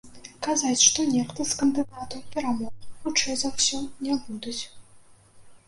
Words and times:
Казаць, 0.45 0.85
што 0.85 1.03
нехта 1.15 1.45
з 1.51 1.57
кандыдатаў 1.59 2.25
перамог, 2.37 2.73
хутчэй 3.05 3.35
за 3.45 3.55
ўсё, 3.55 3.85
не 4.09 4.19
будуць. 4.25 4.59